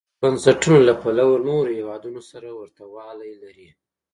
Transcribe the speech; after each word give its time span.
د 0.07 0.07
بنسټونو 0.21 0.77
له 0.87 0.93
پلوه 1.01 1.37
نورو 1.47 1.71
هېوادونو 1.79 2.21
سره 2.31 2.47
ورته 2.59 2.83
والی 2.95 3.31
لري. 3.43 3.69